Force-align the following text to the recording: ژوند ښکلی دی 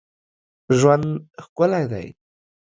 ژوند 0.77 1.05
ښکلی 1.43 1.83
دی 1.91 2.07